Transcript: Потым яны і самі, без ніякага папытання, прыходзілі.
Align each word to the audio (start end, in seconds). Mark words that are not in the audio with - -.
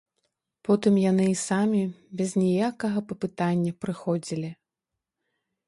Потым 0.69 0.95
яны 1.01 1.27
і 1.31 1.35
самі, 1.49 1.83
без 2.21 2.33
ніякага 2.43 2.99
папытання, 3.13 3.71
прыходзілі. 3.85 4.49